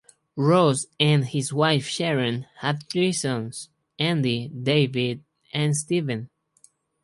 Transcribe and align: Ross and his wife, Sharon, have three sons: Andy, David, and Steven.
Ross 0.35 0.87
and 0.99 1.25
his 1.25 1.53
wife, 1.53 1.85
Sharon, 1.87 2.47
have 2.61 2.81
three 2.91 3.11
sons: 3.13 3.69
Andy, 3.99 4.47
David, 4.47 5.23
and 5.53 5.77
Steven. 5.77 6.27